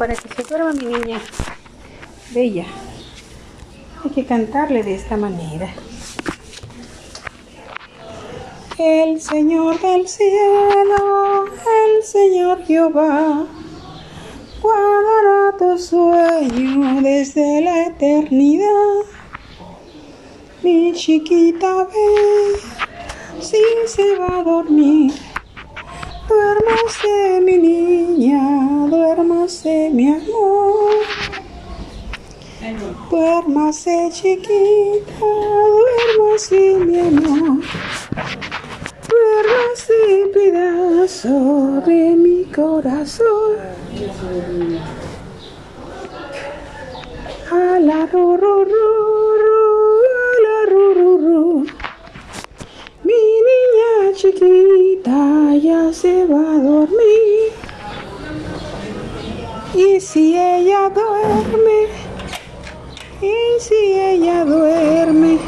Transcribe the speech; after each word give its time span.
para 0.00 0.14
que 0.14 0.34
se 0.34 0.42
duerma 0.48 0.72
mi 0.72 0.86
niña 0.86 1.20
bella. 2.30 2.64
Hay 4.02 4.10
que 4.12 4.24
cantarle 4.24 4.82
de 4.82 4.94
esta 4.94 5.18
manera. 5.18 5.68
El 8.78 9.20
Señor 9.20 9.78
del 9.78 10.08
cielo, 10.08 11.44
el 11.84 12.02
Señor 12.02 12.64
Jehová, 12.64 13.44
guardará 14.62 15.58
tu 15.58 15.76
sueño 15.76 17.02
desde 17.02 17.60
la 17.60 17.88
eternidad. 17.88 19.02
Mi 20.62 20.94
chiquita 20.94 21.84
ve, 21.84 22.58
si 23.38 23.62
se 23.86 24.16
va 24.16 24.38
a 24.38 24.44
dormir, 24.44 25.12
duérmase 26.26 27.42
mi 27.44 27.58
duérmase 29.62 29.90
mi 29.92 30.08
amor. 30.08 31.04
Duérmase 33.10 34.10
chiquita, 34.12 35.12
duérmase 35.18 36.78
mi 36.84 37.00
amor. 37.00 37.62
Duérmase 39.08 40.30
pedazo 40.32 41.82
de 41.86 42.16
mi 42.16 42.44
corazón. 42.44 43.56
A 47.50 47.78
la 47.80 48.06
ru, 48.06 48.36
ru, 48.36 48.64
ru, 48.64 48.80
a 50.16 50.32
la 50.44 50.58
ru. 50.70 51.64
Mi 53.04 53.22
niña 53.46 54.14
chiquita 54.14 55.54
ya 55.56 55.92
se 55.92 56.24
va 56.26 56.54
a 56.54 56.58
dormir. 56.58 57.69
Y 59.74 60.00
si 60.00 60.36
ella 60.36 60.90
duerme, 60.90 61.86
y 63.22 63.60
si 63.60 63.74
ella 63.74 64.44
duerme, 64.44 65.38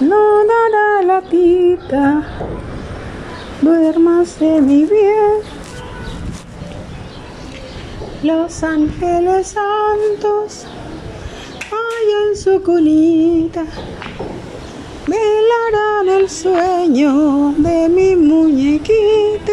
no 0.00 0.44
dará 0.44 1.02
la 1.02 1.22
tita, 1.22 2.22
duérmase 3.62 4.60
mi 4.60 4.84
bien. 4.84 5.40
Los 8.22 8.62
ángeles 8.62 9.48
santos, 9.48 10.66
allá 11.70 12.30
en 12.30 12.36
su 12.36 12.62
colita, 12.62 13.64
velarán 15.06 16.20
el 16.20 16.28
sueño 16.28 17.54
de 17.56 17.88
mi 17.88 18.14
muñequita. 18.14 19.52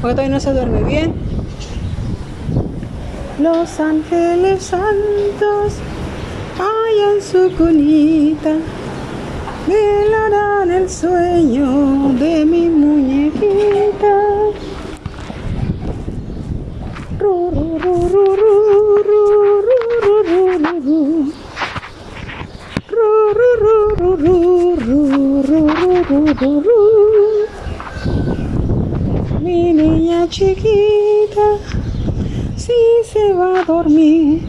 Porque 0.00 0.14
todavía 0.14 0.34
no 0.34 0.40
se 0.40 0.52
duerme 0.52 0.82
bien. 0.84 1.29
Los 3.40 3.80
ángeles 3.80 4.64
santos 4.64 5.72
hay 6.58 7.00
en 7.14 7.22
su 7.22 7.56
cunita 7.56 8.54
velarán 9.66 10.70
el 10.70 10.90
sueño 10.90 12.12
de 12.18 12.44
mi 12.44 12.68
muñequita. 12.68 14.16
Mi 29.40 29.72
niña 29.72 30.28
chiquita 30.28 31.19
si 32.70 33.10
se 33.12 33.32
va 33.32 33.60
a 33.60 33.64
dormir. 33.64 34.48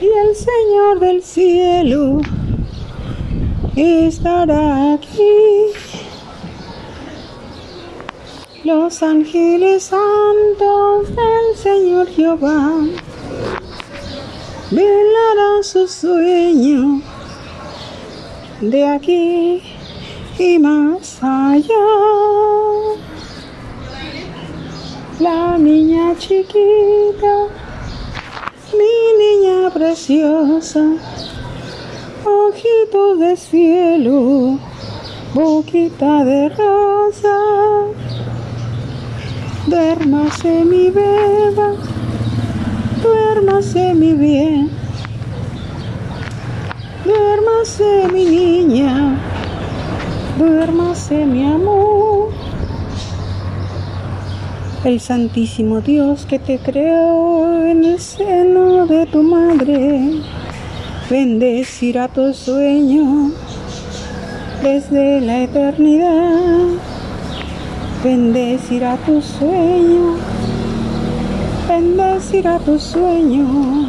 Y 0.00 0.06
el 0.06 0.34
Señor 0.34 1.00
del 1.00 1.22
cielo 1.22 2.20
estará 3.76 4.94
aquí. 4.94 5.72
Los 8.64 9.02
ángeles 9.02 9.84
santos 9.84 11.08
del 11.08 11.56
Señor 11.56 12.06
Jehová 12.08 12.70
velarán 14.70 15.62
su 15.62 15.88
sueño 15.88 17.02
de 18.60 18.86
aquí 18.86 19.62
y 20.38 20.58
más 20.58 21.18
allá. 21.22 22.71
La 25.20 25.58
niña 25.58 26.16
chiquita, 26.18 27.46
mi 28.72 28.96
niña 29.20 29.70
preciosa, 29.70 30.80
ojitos 32.24 33.18
de 33.20 33.36
cielo, 33.36 34.58
boquita 35.34 36.24
de 36.24 36.48
rosa. 36.48 37.36
Duérmase 39.66 40.64
mi 40.64 40.90
beba, 40.90 41.74
duérmase 43.02 43.94
mi 43.94 44.14
bien, 44.14 44.70
duérmase 47.04 48.08
mi 48.12 48.24
niña, 48.24 49.20
duérmase 50.38 51.26
mi 51.26 51.44
amor. 51.44 51.91
El 54.84 54.98
Santísimo 54.98 55.80
Dios 55.80 56.26
que 56.26 56.40
te 56.40 56.58
creó 56.58 57.62
en 57.62 57.84
el 57.84 58.00
seno 58.00 58.84
de 58.88 59.06
tu 59.06 59.22
madre, 59.22 60.10
bendecirá 61.08 62.08
tu 62.08 62.34
sueño 62.34 63.30
desde 64.60 65.20
la 65.20 65.44
eternidad. 65.44 66.66
Bendecirá 68.02 68.96
tu 69.06 69.22
sueño, 69.22 70.16
bendecirá 71.68 72.58
tu 72.58 72.76
sueño, 72.76 73.86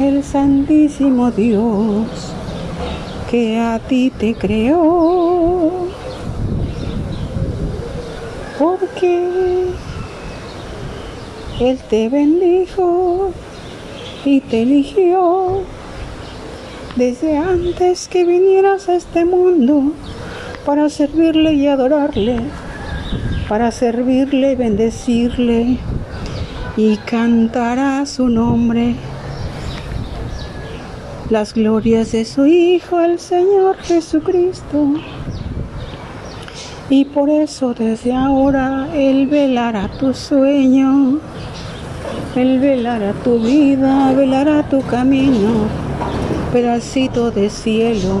el 0.00 0.24
Santísimo 0.24 1.30
Dios 1.30 2.32
que 3.30 3.60
a 3.60 3.78
ti 3.78 4.10
te 4.10 4.34
creó. 4.34 5.83
Porque 8.58 9.66
Él 11.60 11.80
te 11.90 12.08
bendijo 12.08 13.32
y 14.24 14.40
te 14.40 14.62
eligió 14.62 15.62
desde 16.96 17.36
antes 17.36 18.06
que 18.06 18.24
vinieras 18.24 18.88
a 18.88 18.94
este 18.94 19.24
mundo 19.24 19.92
para 20.64 20.88
servirle 20.88 21.54
y 21.54 21.66
adorarle, 21.66 22.38
para 23.48 23.72
servirle 23.72 24.52
y 24.52 24.56
bendecirle 24.56 25.78
y 26.76 26.96
cantar 26.98 27.78
a 27.78 28.06
su 28.06 28.28
nombre 28.28 28.94
las 31.30 31.54
glorias 31.54 32.12
de 32.12 32.24
su 32.24 32.46
Hijo, 32.46 33.00
el 33.00 33.18
Señor 33.18 33.76
Jesucristo. 33.78 34.94
Y 36.96 37.06
por 37.06 37.28
eso 37.28 37.74
desde 37.74 38.12
ahora 38.14 38.86
Él 38.94 39.26
velará 39.26 39.88
tu 39.98 40.14
sueño, 40.14 41.18
Él 42.36 42.60
velará 42.60 43.12
tu 43.14 43.40
vida, 43.40 44.12
velará 44.12 44.62
tu 44.68 44.80
camino, 44.82 45.66
pedacito 46.52 47.32
de 47.32 47.50
cielo 47.50 48.20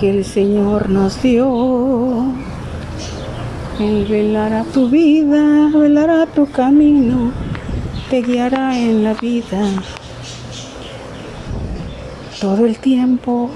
que 0.00 0.10
el 0.10 0.24
Señor 0.24 0.90
nos 0.90 1.22
dio. 1.22 2.24
Él 3.78 4.06
velará 4.10 4.64
tu 4.64 4.88
vida, 4.88 5.70
velará 5.72 6.26
tu 6.26 6.50
camino, 6.50 7.30
te 8.10 8.22
guiará 8.22 8.76
en 8.76 9.04
la 9.04 9.14
vida. 9.14 9.70
Todo 12.40 12.66
el 12.66 12.76
tiempo, 12.80 13.50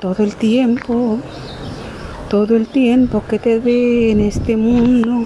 todo 0.00 0.24
el 0.24 0.34
tiempo, 0.36 1.18
todo 2.28 2.56
el 2.56 2.66
tiempo 2.66 3.22
que 3.28 3.38
te 3.38 3.58
ve 3.58 4.10
en 4.10 4.20
este 4.20 4.56
mundo, 4.56 5.24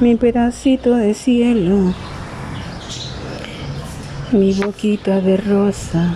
mi 0.00 0.16
pedacito 0.16 0.94
de 0.94 1.14
cielo, 1.14 1.94
mi 4.32 4.52
boquita 4.54 5.20
de 5.20 5.36
rosa. 5.36 6.14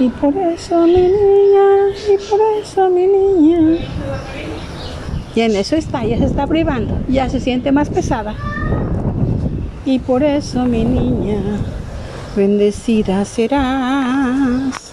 Y 0.00 0.08
por 0.08 0.36
eso 0.36 0.84
mi 0.86 0.92
niña, 0.92 1.94
y 2.12 2.28
por 2.28 2.40
eso 2.60 2.90
mi 2.90 3.06
niña. 3.06 3.78
Y 5.34 5.40
en 5.40 5.54
eso 5.54 5.76
está, 5.76 6.04
ya 6.04 6.18
se 6.18 6.24
está 6.24 6.46
privando, 6.46 6.98
ya 7.08 7.28
se 7.28 7.40
siente 7.40 7.70
más 7.70 7.88
pesada. 7.88 8.34
Y 9.84 10.00
por 10.00 10.24
eso 10.24 10.64
mi 10.64 10.84
niña, 10.84 11.40
bendecida 12.34 13.24
serás. 13.24 14.85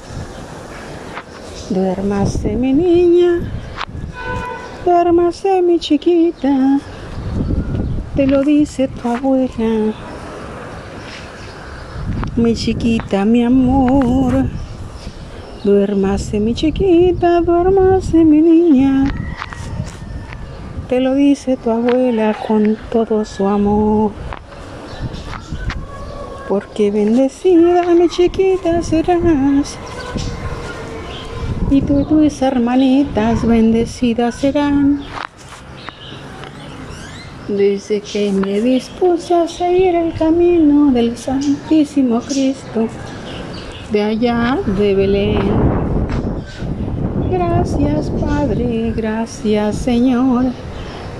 Duérmase 1.73 2.55
mi 2.55 2.71
niña, 2.71 3.41
Duérmase 4.85 5.59
mi 5.63 5.79
chiquita, 5.79 6.79
te 8.15 8.27
lo 8.27 8.43
dice 8.43 8.87
tu 8.87 9.09
abuela. 9.09 9.91
Mi 12.35 12.53
chiquita, 12.53 13.25
mi 13.25 13.43
amor. 13.43 14.45
Duérmase 15.63 16.39
mi 16.39 16.53
chiquita, 16.53 17.41
duérmase 17.41 18.23
mi 18.23 18.41
niña. 18.41 19.11
Te 20.87 20.99
lo 20.99 21.15
dice 21.15 21.57
tu 21.57 21.71
abuela 21.71 22.35
con 22.45 22.77
todo 22.91 23.25
su 23.25 23.47
amor. 23.47 24.11
Porque 26.47 26.91
bendecida 26.91 27.95
mi 27.95 28.07
chiquita 28.09 28.83
serás. 28.83 29.79
Y 31.73 31.81
tú 31.81 32.01
y 32.01 32.05
tus 32.05 32.41
hermanitas 32.43 33.47
bendecidas 33.47 34.35
serán. 34.35 35.01
Desde 37.47 37.99
que 37.99 38.31
me 38.31 38.61
dispuse 38.61 39.33
a 39.33 39.47
seguir 39.47 39.95
el 39.95 40.13
camino 40.13 40.91
del 40.91 41.17
Santísimo 41.17 42.21
Cristo, 42.21 42.87
de 43.91 44.03
allá 44.03 44.59
de 44.77 44.93
Belén. 44.93 45.39
Gracias 47.31 48.11
Padre, 48.21 48.93
gracias 48.95 49.75
Señor, 49.75 50.45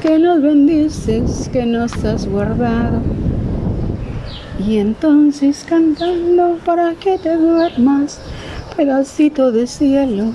que 0.03 0.19
nos 0.19 0.39
bendices, 0.39 1.49
que 1.51 1.65
nos 1.65 1.91
has 2.05 2.27
guardado. 2.27 3.01
Y 4.63 4.77
entonces 4.77 5.65
cantando 5.67 6.59
para 6.63 6.93
que 6.93 7.17
te 7.17 7.37
duermas, 7.37 8.19
pedacito 8.75 9.51
de 9.51 9.67
cielo 9.67 10.33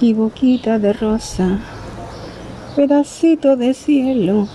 y 0.00 0.12
boquita 0.12 0.78
de 0.78 0.92
rosa. 0.92 1.58
Pedacito 2.76 3.56
de 3.56 3.74
cielo, 3.74 4.46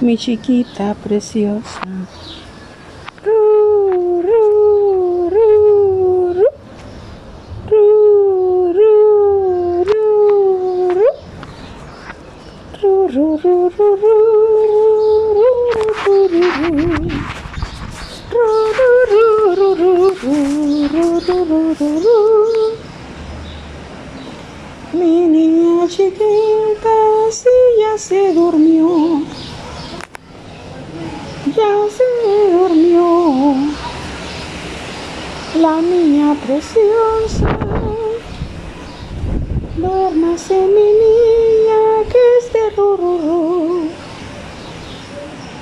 mi 0.00 0.18
chiquita 0.18 0.94
preciosa. 0.94 1.80
Mi 24.92 25.26
niña 25.26 25.88
chiquita, 25.88 26.96
si 27.30 27.48
ya 27.80 27.98
se 27.98 28.32
durmió, 28.34 29.22
ya 31.56 31.72
se 31.96 32.08
durmió. 32.52 33.06
La 35.60 35.80
niña 35.80 36.34
preciosa, 36.46 37.58
duérmase 39.76 40.54
mi 40.76 40.88
niña 41.02 41.82
que 42.10 42.22
es 42.38 42.44
de 42.52 42.64
rorro. 42.76 43.82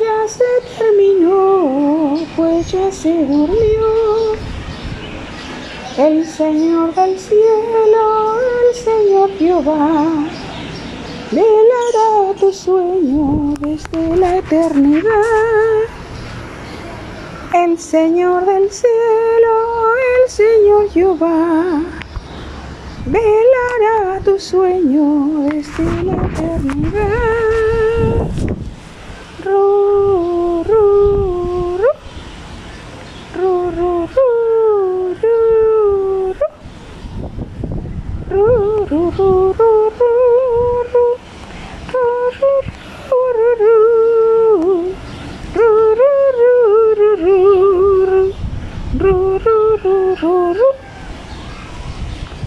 Ya 0.01 0.19
se 0.29 0.51
terminó, 0.77 1.10
se 3.01 3.25
durmió. 3.25 4.37
El 5.97 6.27
Señor 6.27 6.95
del 6.95 7.19
cielo, 7.19 8.37
el 8.69 8.77
Señor 8.77 9.31
Jehová, 9.39 10.07
velará 11.31 12.35
tu 12.39 12.53
sueño 12.53 13.55
desde 13.61 14.17
la 14.17 14.37
eternidad. 14.37 15.81
El 17.55 17.79
Señor 17.79 18.45
del 18.45 18.71
cielo, 18.71 19.55
el 20.17 20.31
Señor 20.31 20.91
Jehová, 20.91 21.83
velará 23.07 24.21
tu 24.23 24.39
sueño 24.39 25.49
desde 25.49 26.03
la 26.05 26.15
eternidad. 26.27 27.31
Roo, 38.31 38.87
roo, 38.89 39.11
roo, 39.19 39.70